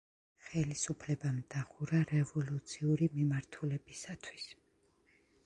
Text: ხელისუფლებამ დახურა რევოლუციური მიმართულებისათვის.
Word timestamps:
ხელისუფლებამ 0.43 1.37
დახურა 1.55 1.99
რევოლუციური 2.13 3.11
მიმართულებისათვის. 3.19 4.51